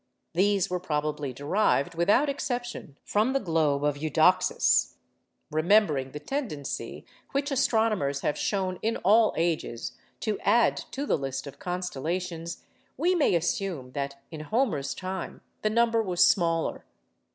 These 0.33 0.67
were 0.67 0.79
probably 0.79 1.31
derived, 1.31 1.93
without 1.93 2.27
exception, 2.27 2.97
from 3.05 3.33
the 3.33 3.39
globe 3.39 3.83
of 3.85 3.97
Eudoxus. 3.97 4.95
Remembering 5.51 6.09
the 6.09 6.19
tendency 6.19 7.05
which 7.33 7.51
astronomers 7.51 8.21
have 8.21 8.35
shown, 8.35 8.79
in 8.81 8.97
all 8.97 9.31
ages, 9.37 9.91
to 10.21 10.39
add 10.39 10.75
to 10.89 11.05
the 11.05 11.19
list 11.19 11.45
of 11.45 11.59
constellations, 11.59 12.63
we 12.97 13.13
may 13.13 13.35
assume 13.35 13.91
that 13.91 14.15
in 14.31 14.39
Homer's 14.39 14.95
time 14.95 15.41
the 15.61 15.69
number 15.69 16.01
was 16.01 16.25
smaller. 16.25 16.83